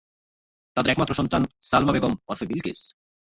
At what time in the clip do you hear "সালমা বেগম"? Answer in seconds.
1.61-2.13